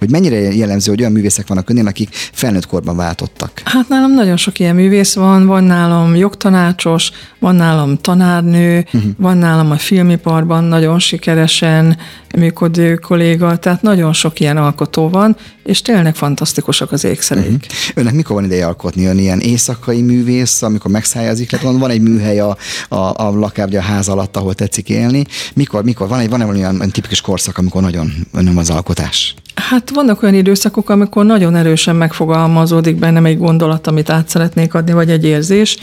hogy 0.00 0.10
mennyire 0.10 0.36
jellemző, 0.36 0.90
hogy 0.90 1.00
olyan 1.00 1.12
művészek 1.12 1.46
vannak 1.46 1.70
önnél, 1.70 1.86
akik 1.86 2.08
felnőtt 2.32 2.66
korban 2.66 2.96
váltottak? 2.96 3.62
Hát 3.64 3.88
nálam 3.88 4.14
nagyon 4.14 4.36
sok 4.36 4.58
ilyen 4.58 4.74
művész 4.74 5.14
van, 5.14 5.46
van 5.46 5.64
nálam 5.64 6.16
jogtanácsos, 6.16 7.10
van 7.38 7.54
nálam 7.54 7.96
tanárnő, 7.96 8.86
uh-huh. 8.92 9.10
van 9.16 9.36
nálam 9.36 9.70
a 9.70 9.76
filmiparban 9.76 10.64
nagyon 10.64 10.98
sikeresen 10.98 11.98
működő 12.36 12.94
kolléga, 12.94 13.58
tehát 13.58 13.82
nagyon 13.82 14.12
sok 14.12 14.40
ilyen 14.40 14.56
alkotó 14.56 15.08
van, 15.08 15.36
és 15.64 15.82
tényleg 15.82 16.14
fantasztikusak 16.14 16.92
az 16.92 17.04
ékszereik. 17.04 17.66
Uh-huh. 17.68 17.94
Önnek 17.94 18.12
mikor 18.12 18.36
van 18.36 18.44
ideje 18.44 18.66
alkotni? 18.66 19.04
Ön 19.04 19.18
ilyen 19.18 19.40
éjszakai 19.40 20.02
művész, 20.02 20.62
amikor 20.62 20.90
megszálljázik, 20.90 21.60
van, 21.60 21.78
van 21.78 21.90
egy 21.90 22.00
műhely 22.00 22.40
a, 22.40 22.56
a, 22.88 22.96
a 22.96 23.30
lakár, 23.38 23.74
a 23.74 23.80
ház 23.80 24.08
alatt, 24.08 24.36
ahol 24.36 24.54
tetszik 24.54 24.88
élni. 24.88 25.24
Mikor, 25.54 25.84
mikor? 25.84 26.08
Van 26.08 26.20
egy 26.20 26.28
van 26.28 26.40
olyan 26.42 26.90
tipikus 26.90 27.20
korszak, 27.20 27.58
amikor 27.58 27.82
nagyon 27.82 28.12
önöm 28.32 28.58
az 28.58 28.70
alkotás? 28.70 29.34
Hát 29.54 29.90
vannak 29.90 30.22
olyan 30.22 30.34
időszakok, 30.34 30.90
amikor 30.90 31.24
nagyon 31.24 31.56
erősen 31.56 31.96
megfogalmazódik 31.96 32.96
bennem 32.96 33.24
egy 33.24 33.38
gondolat, 33.38 33.86
amit 33.86 34.10
át 34.10 34.28
szeretnék 34.28 34.74
adni, 34.74 34.92
vagy 34.92 35.10
egy 35.10 35.24
érzés, 35.24 35.76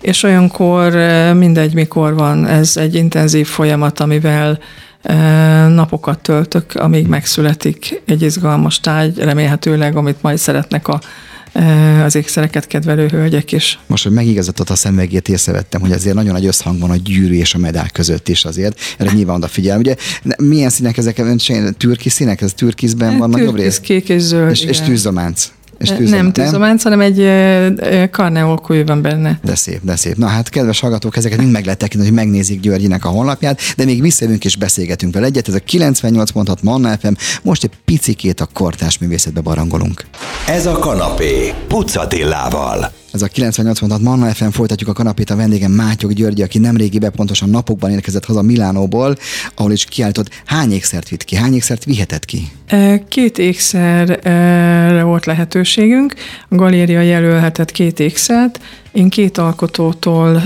és 0.00 0.22
olyankor 0.22 0.96
eh, 0.96 1.34
mindegy, 1.34 1.74
mikor 1.74 2.14
van, 2.14 2.46
ez 2.46 2.76
egy 2.76 2.94
intenzív 2.94 3.46
folyamat, 3.46 4.00
amivel 4.00 4.58
eh, 5.02 5.68
napokat 5.68 6.18
töltök, 6.18 6.74
amíg 6.74 7.06
megszületik 7.06 8.02
egy 8.06 8.22
izgalmas 8.22 8.80
táj, 8.80 9.12
remélhetőleg, 9.16 9.96
amit 9.96 10.22
majd 10.22 10.38
szeretnek 10.38 10.88
a 10.88 11.00
az 12.04 12.14
ékszereket 12.14 12.66
kedvelő 12.66 13.06
hölgyek 13.06 13.52
is. 13.52 13.78
Most, 13.86 14.02
hogy 14.02 14.12
megigazatott 14.12 14.70
a 14.70 14.74
szemvegét, 14.74 15.28
észrevettem, 15.28 15.80
hogy 15.80 15.92
azért 15.92 16.14
nagyon 16.14 16.32
nagy 16.32 16.46
összhang 16.46 16.80
van 16.80 16.90
a 16.90 16.96
gyűrű 16.96 17.34
és 17.34 17.54
a 17.54 17.58
medál 17.58 17.90
között 17.92 18.28
is 18.28 18.44
azért. 18.44 18.80
Erre 18.98 19.12
nyilván 19.12 19.36
odafigyel. 19.36 19.78
Ugye 19.78 19.94
milyen 20.42 20.70
színek 20.70 20.96
ezek? 20.96 21.22
Türki 21.76 22.08
színek? 22.08 22.40
Ez 22.40 22.52
türkizben 22.52 23.18
van 23.18 23.30
nagyobb 23.30 23.56
rész? 23.56 23.80
kék 23.80 24.08
és 24.08 24.22
zöld. 24.22 24.50
És, 24.50 24.62
és 24.62 24.80
tűzománc. 24.80 25.50
És 25.78 25.88
tűzom, 25.88 26.16
nem 26.16 26.32
tűzománc, 26.32 26.82
hanem 26.82 27.00
egy 27.00 27.30
karneolkúj 28.10 28.84
van 28.84 29.02
benne. 29.02 29.38
De 29.44 29.54
szép, 29.54 29.80
de 29.82 29.96
szép. 29.96 30.16
Na 30.16 30.26
hát, 30.26 30.48
kedves 30.48 30.80
hallgatók, 30.80 31.16
ezeket 31.16 31.38
mind 31.38 31.50
meg 31.50 31.64
lehet 31.64 31.78
tekinteni, 31.78 32.14
hogy 32.14 32.24
megnézik 32.24 32.60
Györgyinek 32.60 33.04
a 33.04 33.08
honlapját, 33.08 33.60
de 33.76 33.84
még 33.84 34.00
visszajövünk 34.00 34.44
és 34.44 34.56
beszélgetünk 34.56 35.14
vele 35.14 35.26
egyet. 35.26 35.48
Ez 35.48 35.54
a 35.54 35.58
98.6 35.58 36.62
Manna 36.62 36.96
FM, 36.98 37.12
most 37.42 37.64
egy 37.64 37.70
picikét 37.84 38.40
a 38.40 38.48
kortás 38.52 38.98
művészetbe 38.98 39.40
barangolunk. 39.40 40.04
Ez 40.48 40.66
a 40.66 40.78
kanapé, 40.78 41.52
Pucatillával. 41.68 42.92
Ez 43.16 43.22
a 43.22 43.26
98 43.26 43.98
Manna 44.00 44.34
FM 44.34 44.48
folytatjuk 44.48 44.88
a 44.88 44.92
kanapét 44.92 45.30
a 45.30 45.36
vendégem 45.36 45.70
Mátyok 45.70 46.12
György, 46.12 46.42
aki 46.42 46.58
nemrégiben 46.58 47.10
pontosan 47.10 47.50
napokban 47.50 47.90
érkezett 47.90 48.24
haza 48.24 48.42
Milánóból, 48.42 49.16
ahol 49.54 49.72
is 49.72 49.84
kiállított. 49.84 50.42
Hány 50.44 50.72
ékszert 50.72 51.08
vitt 51.08 51.24
ki? 51.24 51.36
Hány 51.36 51.54
ékszert 51.54 51.84
vihetett 51.84 52.24
ki? 52.24 52.48
Két 53.08 53.38
ékszerre 53.38 55.02
volt 55.02 55.26
lehetőségünk. 55.26 56.14
A 56.48 56.54
galéria 56.54 57.00
jelölhetett 57.00 57.70
két 57.70 58.00
ékszert, 58.00 58.60
én 58.92 59.08
két 59.08 59.38
alkotótól 59.38 60.42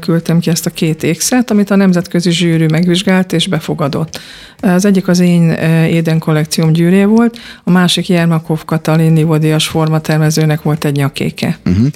küldtem 0.00 0.40
ki 0.40 0.50
ezt 0.50 0.66
a 0.66 0.70
két 0.70 1.02
ékszert, 1.02 1.50
amit 1.50 1.70
a 1.70 1.76
nemzetközi 1.76 2.30
zsűri 2.30 2.66
megvizsgált 2.66 3.32
és 3.32 3.46
befogadott. 3.46 4.20
Az 4.60 4.84
egyik 4.84 5.08
az 5.08 5.18
én 5.18 5.50
Éden 5.90 6.18
kollekcióm 6.18 6.72
gyűré 6.72 7.04
volt, 7.04 7.38
a 7.64 7.70
másik 7.70 8.08
Jermakov 8.08 8.64
Katalin 8.64 9.12
nivodias 9.12 9.66
formatervezőnek 9.66 10.62
volt 10.62 10.84
egy 10.84 10.96
nyakéke. 10.96 11.58
Uh-huh. 11.66 11.86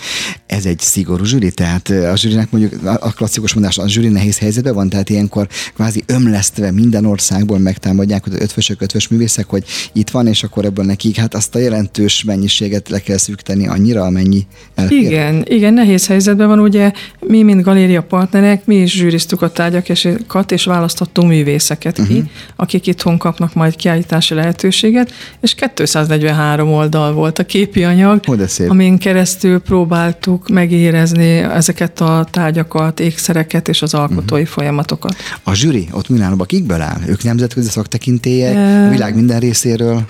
Ez 0.46 0.66
egy 0.66 0.80
szigorú 0.80 1.24
zsűri, 1.24 1.50
tehát 1.50 1.88
a 1.88 2.16
zsűrinek 2.16 2.50
mondjuk 2.50 2.86
a 3.00 3.12
klasszikus 3.12 3.54
mondás, 3.54 3.78
a 3.78 3.88
zsűri 3.88 4.08
nehéz 4.08 4.38
helyzetben 4.38 4.74
van, 4.74 4.88
tehát 4.88 5.10
ilyenkor 5.10 5.48
kvázi 5.74 6.02
ömlesztve 6.06 6.70
minden 6.70 7.04
országból 7.04 7.58
megtámadják 7.58 8.24
hogy 8.24 8.32
ötvösök, 8.38 8.80
ötvös 8.80 9.08
művészek, 9.08 9.46
hogy 9.46 9.64
itt 9.92 10.10
van, 10.10 10.26
és 10.26 10.42
akkor 10.42 10.64
ebből 10.64 10.84
nekik 10.84 11.16
hát 11.16 11.34
azt 11.34 11.54
a 11.54 11.58
jelentős 11.58 12.24
mennyiséget 12.24 12.88
le 12.88 12.98
kell 12.98 13.16
szűkíteni 13.16 13.66
annyira, 13.66 14.02
amennyi 14.02 14.46
elfér. 14.74 14.98
Igen, 14.98 15.44
igen, 15.46 15.74
nehéz 15.74 15.94
nehéz 15.94 16.06
helyzetben 16.06 16.48
van, 16.48 16.60
ugye 16.60 16.92
mi, 17.20 17.42
mint 17.42 17.62
galéria 17.62 18.02
partnerek, 18.02 18.64
mi 18.64 18.76
is 18.76 18.92
zsűriztük 18.92 19.42
a 19.42 19.50
tárgyakat, 19.50 20.52
és 20.52 20.64
választottunk 20.64 21.28
művészeket 21.28 21.98
uh-huh. 21.98 22.14
ki, 22.14 22.20
mhm. 22.20 22.30
Akik 22.56 22.86
itthon 22.86 23.18
kapnak 23.18 23.54
majd 23.54 23.76
kiállítási 23.76 24.34
lehetőséget, 24.34 25.12
és 25.40 25.54
243 25.74 26.72
oldal 26.72 27.12
volt 27.12 27.38
a 27.38 27.44
képi 27.44 27.84
anyag, 27.84 28.20
amin 28.68 28.98
keresztül 28.98 29.58
próbáltuk 29.58 30.48
megérezni 30.48 31.36
ezeket 31.36 32.00
a 32.00 32.26
tárgyakat, 32.30 33.00
ékszereket 33.00 33.68
és 33.68 33.82
az 33.82 33.94
alkotói 33.94 34.40
uh-huh. 34.40 34.54
folyamatokat. 34.54 35.16
A 35.42 35.54
zsűri 35.54 35.88
ott 35.92 36.08
Milánóban 36.08 36.46
kikből 36.46 36.80
áll? 36.80 37.00
Ők 37.06 37.22
nemzetközi 37.22 37.68
szaktekintélyek, 37.68 38.54
e... 38.54 38.88
világ 38.88 39.14
minden 39.14 39.40
részéről? 39.40 40.04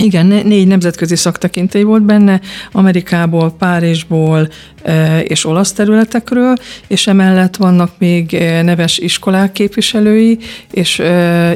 Igen, 0.00 0.26
négy 0.26 0.66
nemzetközi 0.66 1.16
szaktekintély 1.16 1.82
volt 1.82 2.02
benne, 2.02 2.40
Amerikából, 2.72 3.50
Párizsból 3.50 4.48
és 5.22 5.44
olasz 5.44 5.72
területekről, 5.72 6.54
és 6.86 7.06
emellett 7.06 7.56
vannak 7.56 7.98
még 7.98 8.30
neves 8.62 8.98
iskolák 8.98 9.52
képviselői, 9.52 10.38
és 10.70 11.02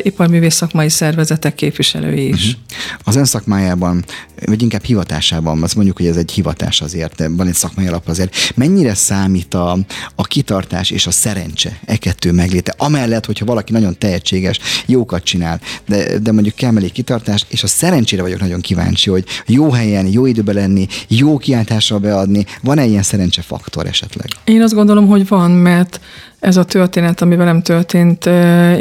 iparművész 0.03 0.55
szakmai 0.55 0.89
szervezetek 0.89 1.55
képviselői 1.55 2.29
is. 2.29 2.47
Uh-huh. 2.47 2.59
Az 3.05 3.17
ön 3.17 3.25
szakmájában, 3.25 4.05
vagy 4.47 4.63
inkább 4.63 4.83
hivatásában, 4.83 5.63
azt 5.63 5.75
mondjuk, 5.75 5.97
hogy 5.97 6.07
ez 6.07 6.17
egy 6.17 6.31
hivatás 6.31 6.81
azért, 6.81 7.23
van 7.31 7.47
egy 7.47 7.55
szakmai 7.55 7.87
alap 7.87 8.09
azért. 8.09 8.37
Mennyire 8.55 8.95
számít 8.95 9.55
a, 9.55 9.79
a 10.15 10.23
kitartás 10.23 10.91
és 10.91 11.07
a 11.07 11.11
szerencse 11.11 11.79
e 11.85 11.97
kettő 11.97 12.33
megléte? 12.33 12.75
Amellett, 12.77 13.27
hogyha 13.27 13.45
valaki 13.45 13.73
nagyon 13.73 13.99
tehetséges, 13.99 14.59
jókat 14.87 15.25
csinál, 15.25 15.61
de, 15.87 16.19
de 16.19 16.33
mondjuk 16.33 16.55
kell 16.55 16.69
kitartás, 16.93 17.45
és 17.49 17.63
a 17.63 17.67
szerencsére 17.67 18.23
vagyok 18.31 18.47
nagyon 18.49 18.61
kíváncsi, 18.61 19.11
hogy 19.11 19.25
jó 19.47 19.71
helyen, 19.71 20.07
jó 20.07 20.27
időben 20.27 20.55
lenni, 20.55 20.87
jó 21.09 21.39
kiáltással 21.39 21.99
beadni. 21.99 22.45
Van-e 22.63 22.85
ilyen 22.85 23.03
szerencsefaktor 23.03 23.87
esetleg? 23.87 24.27
Én 24.45 24.63
azt 24.63 24.75
gondolom, 24.75 25.07
hogy 25.07 25.29
van, 25.29 25.51
mert 25.51 26.01
ez 26.41 26.57
a 26.57 26.65
történet, 26.65 27.21
ami 27.21 27.37
velem 27.37 27.63
történt, 27.63 28.25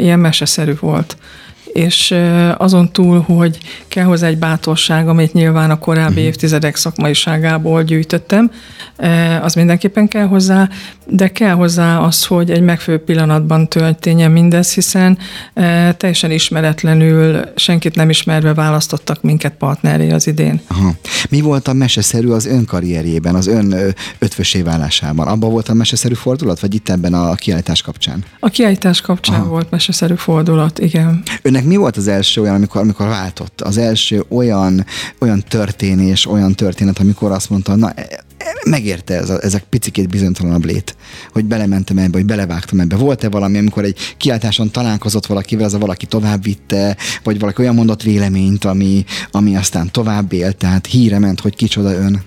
ilyen 0.00 0.18
meseszerű 0.18 0.72
volt 0.80 1.16
és 1.72 2.14
azon 2.56 2.92
túl, 2.92 3.20
hogy 3.20 3.58
kell 3.88 4.04
hozzá 4.04 4.26
egy 4.26 4.38
bátorság, 4.38 5.08
amit 5.08 5.32
nyilván 5.32 5.70
a 5.70 5.78
korábbi 5.78 6.10
uh-huh. 6.10 6.24
évtizedek 6.26 6.76
szakmaiságából 6.76 7.82
gyűjtöttem, 7.82 8.50
az 9.42 9.54
mindenképpen 9.54 10.08
kell 10.08 10.26
hozzá, 10.26 10.68
de 11.06 11.28
kell 11.28 11.54
hozzá 11.54 11.98
az, 11.98 12.24
hogy 12.24 12.50
egy 12.50 12.62
megfelelő 12.62 13.04
pillanatban 13.04 13.68
történjen 13.68 14.30
mindez, 14.30 14.74
hiszen 14.74 15.18
teljesen 15.96 16.30
ismeretlenül, 16.30 17.40
senkit 17.56 17.94
nem 17.94 18.10
ismerve 18.10 18.54
választottak 18.54 19.22
minket 19.22 19.52
partneré 19.52 20.10
az 20.10 20.26
idén. 20.26 20.60
Aha. 20.66 20.94
Mi 21.30 21.40
volt 21.40 21.68
a 21.68 21.72
meseszerű 21.72 22.28
az 22.28 22.46
ön 22.46 22.64
karrierjében, 22.64 23.34
az 23.34 23.46
ön 23.46 23.74
ötvösé 24.18 24.62
válásában? 24.62 25.26
Abban 25.26 25.50
volt 25.50 25.68
a 25.68 25.74
meseszerű 25.74 26.14
fordulat, 26.14 26.60
vagy 26.60 26.74
itt 26.74 26.88
ebben 26.88 27.14
a 27.14 27.34
kiállítás 27.34 27.82
kapcsán? 27.82 28.24
A 28.40 28.48
kiállítás 28.48 29.00
kapcsán 29.00 29.40
Aha. 29.40 29.48
volt 29.48 29.70
meseszerű 29.70 30.14
fordulat, 30.14 30.78
igen. 30.78 31.22
Önnek 31.42 31.59
mi 31.64 31.76
volt 31.76 31.96
az 31.96 32.08
első 32.08 32.40
olyan, 32.40 32.54
amikor, 32.54 32.80
amikor 32.80 33.06
váltott? 33.06 33.60
Az 33.60 33.76
első 33.76 34.24
olyan, 34.28 34.86
olyan 35.18 35.44
történés, 35.48 36.26
olyan 36.26 36.54
történet, 36.54 36.98
amikor 36.98 37.30
azt 37.30 37.50
mondta, 37.50 37.76
na 37.76 37.92
megérte 38.64 39.14
ez 39.14 39.30
a, 39.30 39.38
ezek 39.42 39.62
picikét 39.62 40.08
bizonytalanabb 40.08 40.64
lét, 40.64 40.96
hogy 41.32 41.44
belementem 41.44 41.98
ebbe, 41.98 42.16
hogy 42.16 42.26
belevágtam 42.26 42.80
ebbe. 42.80 42.96
Volt-e 42.96 43.28
valami, 43.28 43.58
amikor 43.58 43.84
egy 43.84 43.96
kiáltáson 44.16 44.70
találkozott 44.70 45.26
valakivel, 45.26 45.64
az 45.64 45.74
a 45.74 45.78
valaki 45.78 46.06
tovább 46.06 46.42
vitte, 46.42 46.96
vagy 47.22 47.38
valaki 47.38 47.60
olyan 47.60 47.74
mondott 47.74 48.02
véleményt, 48.02 48.64
ami, 48.64 49.04
ami 49.30 49.56
aztán 49.56 49.90
tovább 49.90 50.32
élt, 50.32 50.56
tehát 50.56 50.86
híre 50.86 51.18
ment, 51.18 51.40
hogy 51.40 51.56
kicsoda 51.56 51.92
ön? 51.92 52.22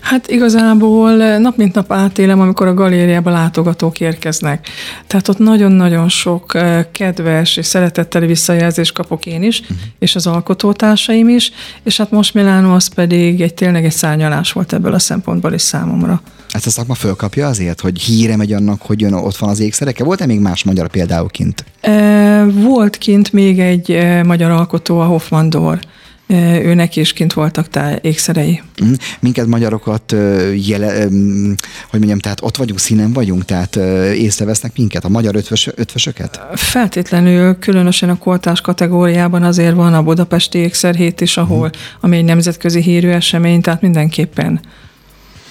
Hát 0.00 0.28
igazából 0.28 1.16
nap 1.38 1.56
mint 1.56 1.74
nap 1.74 1.92
átélem, 1.92 2.40
amikor 2.40 2.66
a 2.66 2.74
galériába 2.74 3.30
látogatók 3.30 4.00
érkeznek. 4.00 4.68
Tehát 5.06 5.28
ott 5.28 5.38
nagyon-nagyon 5.38 6.08
sok 6.08 6.54
eh, 6.54 6.84
kedves 6.92 7.56
és 7.56 7.66
szeretetteli 7.66 8.26
visszajelzést 8.26 8.92
kapok 8.92 9.26
én 9.26 9.42
is, 9.42 9.60
uh-huh. 9.60 9.76
és 9.98 10.14
az 10.14 10.26
alkotótársaim 10.26 11.28
is, 11.28 11.52
és 11.82 11.96
hát 11.96 12.10
most 12.10 12.34
Milánó 12.34 12.72
az 12.72 12.86
pedig 12.86 13.40
egy 13.40 13.54
tényleg 13.54 13.84
egy 13.84 13.92
szárnyalás 13.92 14.52
volt 14.52 14.72
ebből 14.72 14.94
a 14.94 14.98
szempontból 14.98 15.52
is 15.52 15.62
számomra. 15.62 16.20
Ezt 16.50 16.66
a 16.66 16.70
szakma 16.70 16.94
fölkapja 16.94 17.46
azért, 17.46 17.80
hogy 17.80 18.00
híre 18.00 18.36
megy 18.36 18.52
annak, 18.52 18.82
hogy 18.82 19.00
jön, 19.00 19.12
ott 19.12 19.36
van 19.36 19.50
az 19.50 19.60
ékszereke? 19.60 20.04
Volt-e 20.04 20.26
még 20.26 20.40
más 20.40 20.64
magyar 20.64 20.88
például 20.88 21.28
kint? 21.28 21.64
E, 21.80 22.44
volt 22.44 22.98
kint 22.98 23.32
még 23.32 23.60
egy 23.60 24.06
magyar 24.24 24.50
alkotó, 24.50 25.00
a 25.00 25.04
Hoffman 25.04 25.50
Dor 25.50 25.78
őnek 26.28 26.96
is 26.96 27.12
kint 27.12 27.32
voltak 27.32 27.68
tá 27.68 27.96
ékszerei. 28.00 28.62
Mhm. 28.80 28.92
Minket 29.20 29.46
magyarokat, 29.46 30.14
jele, 30.66 31.02
hogy 31.88 31.98
mondjam, 31.98 32.18
tehát 32.18 32.42
ott 32.42 32.56
vagyunk, 32.56 32.78
színen 32.78 33.12
vagyunk, 33.12 33.44
tehát 33.44 33.76
észrevesznek 34.14 34.76
minket, 34.76 35.04
a 35.04 35.08
magyar 35.08 35.34
ötvös, 35.34 35.70
ötvösöket? 35.74 36.40
Feltétlenül, 36.54 37.58
különösen 37.58 38.08
a 38.08 38.18
kortás 38.18 38.60
kategóriában 38.60 39.42
azért 39.42 39.74
van 39.74 39.94
a 39.94 40.02
Budapesti 40.02 40.58
Ékszerhét 40.58 41.20
is, 41.20 41.36
ahol, 41.36 41.68
hmm. 41.68 41.80
ami 42.00 42.16
egy 42.16 42.24
nemzetközi 42.24 42.82
hírű 42.82 43.08
esemény, 43.08 43.60
tehát 43.60 43.80
mindenképpen 43.80 44.60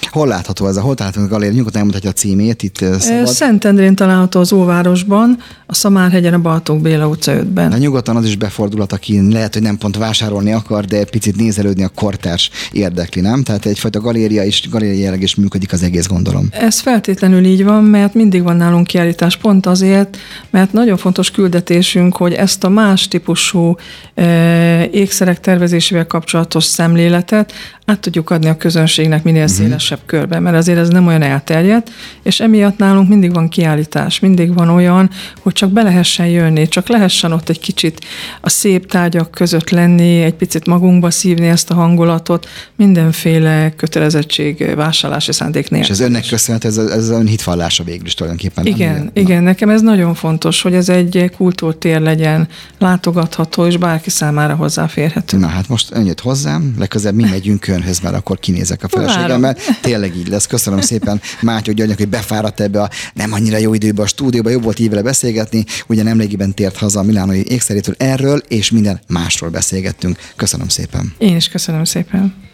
Hol 0.01 0.27
látható 0.27 0.67
ez 0.67 0.75
a, 0.75 0.81
hol 0.81 0.95
találhatunk 0.95 1.31
a 1.31 1.33
galéria? 1.33 1.55
Nyugodtan 1.55 1.77
elmondhatja 1.77 2.09
a 2.09 2.13
címét 2.13 2.63
itt 2.63 2.77
szabad. 2.77 3.27
Szentendrén 3.27 3.95
található 3.95 4.39
az 4.39 4.53
Óvárosban, 4.53 5.37
a 5.65 5.73
Szamárhegyen, 5.73 6.33
a 6.33 6.39
Baltók 6.39 6.81
Béla 6.81 7.07
utca 7.07 7.33
5-ben. 7.33 7.69
Na 7.69 7.77
nyugodtan 7.77 8.15
az 8.15 8.25
is 8.25 8.35
befordulhat, 8.35 8.93
aki 8.93 9.31
lehet, 9.31 9.53
hogy 9.53 9.61
nem 9.63 9.77
pont 9.77 9.97
vásárolni 9.97 10.51
akar, 10.51 10.85
de 10.85 11.05
picit 11.05 11.35
nézelődni 11.35 11.83
a 11.83 11.87
kortárs 11.87 12.49
érdekli, 12.71 13.21
nem? 13.21 13.43
Tehát 13.43 13.65
egyfajta 13.65 13.99
galéria 13.99 14.43
is, 14.43 14.69
galéria 14.69 14.99
jelleg 15.01 15.21
is 15.21 15.35
működik 15.35 15.73
az 15.73 15.83
egész, 15.83 16.07
gondolom. 16.07 16.47
Ez 16.51 16.79
feltétlenül 16.79 17.45
így 17.45 17.63
van, 17.63 17.83
mert 17.83 18.13
mindig 18.13 18.43
van 18.43 18.55
nálunk 18.55 18.87
kiállítás, 18.87 19.37
pont 19.37 19.65
azért, 19.65 20.17
mert 20.49 20.73
nagyon 20.73 20.97
fontos 20.97 21.31
küldetésünk, 21.31 22.17
hogy 22.17 22.33
ezt 22.33 22.63
a 22.63 22.69
más 22.69 23.07
típusú 23.07 23.75
e, 24.13 24.89
ékszerek 24.91 25.39
tervezésével 25.39 26.07
kapcsolatos 26.07 26.63
szemléletet 26.63 27.53
át 27.85 27.99
tudjuk 27.99 28.29
adni 28.29 28.47
a 28.47 28.57
közönségnek 28.57 29.23
minél 29.23 29.43
uh-huh. 29.43 29.57
Szélesebb 29.85 30.05
körben, 30.05 30.41
mert 30.41 30.55
azért 30.55 30.77
ez 30.77 30.89
nem 30.89 31.07
olyan 31.07 31.21
elterjedt, 31.21 31.91
és 32.23 32.39
emiatt 32.39 32.77
nálunk 32.77 33.09
mindig 33.09 33.33
van 33.33 33.49
kiállítás, 33.49 34.19
mindig 34.19 34.53
van 34.53 34.69
olyan, 34.69 35.09
hogy 35.41 35.53
csak 35.53 35.71
be 35.71 35.81
lehessen 35.81 36.27
jönni, 36.27 36.67
csak 36.67 36.87
lehessen 36.87 37.31
ott 37.31 37.49
egy 37.49 37.59
kicsit 37.59 38.05
a 38.41 38.49
szép 38.49 38.91
tárgyak 38.91 39.31
között 39.31 39.69
lenni, 39.69 40.21
egy 40.21 40.33
picit 40.33 40.65
magunkba 40.65 41.11
szívni 41.11 41.47
ezt 41.47 41.69
a 41.69 41.73
hangulatot, 41.73 42.47
mindenféle 42.75 43.73
kötelezettség, 43.75 44.75
vásárlási 44.75 45.31
szándék 45.31 45.69
nélkül. 45.69 45.93
És 45.93 45.99
ez 45.99 46.07
önnek 46.07 46.27
köszönhető, 46.27 46.67
ez, 46.67 46.77
ez 46.77 47.09
ön 47.09 47.27
hitvallása 47.27 47.83
végül 47.83 48.05
is 48.05 48.13
tulajdonképpen. 48.13 48.65
Igen, 48.65 48.93
nem, 48.93 49.09
igen, 49.13 49.43
na. 49.43 49.49
nekem 49.49 49.69
ez 49.69 49.81
nagyon 49.81 50.13
fontos, 50.13 50.61
hogy 50.61 50.73
ez 50.73 50.89
egy 50.89 51.31
kultúrtér 51.37 52.01
legyen, 52.01 52.47
látogatható, 52.79 53.65
és 53.65 53.77
bárki 53.77 54.09
számára 54.09 54.55
hozzáférhető. 54.55 55.37
Na 55.37 55.47
hát 55.47 55.67
most 55.67 55.89
ön 55.91 56.05
jött 56.05 56.21
hozzám, 56.21 56.75
legközelebb 56.77 57.15
mi 57.15 57.23
megyünk 57.29 57.67
önhöz, 57.67 57.99
mert 57.99 58.15
akkor 58.15 58.39
kinézek 58.39 58.83
a 58.83 58.87
feleségemmel. 58.87 59.55
Tényleg 59.81 60.15
így 60.15 60.27
lesz. 60.27 60.47
Köszönöm 60.47 60.81
szépen 60.81 61.21
Mátyó 61.41 61.73
Györgynek, 61.73 61.97
hogy 61.97 62.07
befáradt 62.07 62.59
ebbe 62.59 62.81
a 62.81 62.89
nem 63.13 63.33
annyira 63.33 63.57
jó 63.57 63.73
időbe 63.73 64.01
a 64.01 64.07
stúdióba, 64.07 64.49
jobb 64.49 64.63
volt 64.63 64.79
így 64.79 64.89
vele 64.89 65.01
beszélgetni. 65.01 65.65
Ugye 65.87 66.03
nemrégiben 66.03 66.53
tért 66.53 66.77
haza 66.77 66.99
a 66.99 67.03
Milánoi 67.03 67.43
ékszerétől 67.47 67.95
erről 67.97 68.37
és 68.47 68.71
minden 68.71 68.99
másról 69.07 69.49
beszélgettünk. 69.49 70.17
Köszönöm 70.35 70.67
szépen. 70.67 71.13
Én 71.17 71.35
is 71.35 71.47
köszönöm 71.47 71.83
szépen. 71.83 72.45